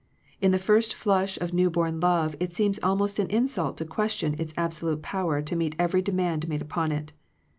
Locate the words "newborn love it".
1.53-2.53